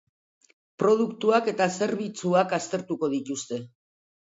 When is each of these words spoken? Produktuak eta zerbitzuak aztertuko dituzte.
Produktuak 0.83 1.51
eta 1.55 1.69
zerbitzuak 1.77 2.59
aztertuko 2.61 3.15
dituzte. 3.19 3.67